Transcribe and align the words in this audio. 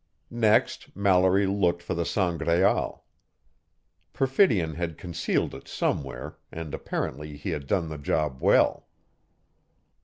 Next, 0.33 0.95
Mallory 0.95 1.45
looked 1.45 1.83
for 1.83 1.93
the 1.93 2.05
Sangraal. 2.05 3.03
Perfidion 4.13 4.73
had 4.73 4.97
concealed 4.97 5.53
it 5.53 5.67
somewhere, 5.67 6.39
and 6.51 6.73
apparently 6.73 7.37
he 7.37 7.51
had 7.51 7.67
done 7.67 7.87
the 7.89 7.99
job 7.99 8.41
well. 8.41 8.87